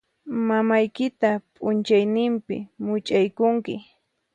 [0.47, 2.55] Mamaykita p'unchaynimpi
[2.85, 3.75] much'aykunki.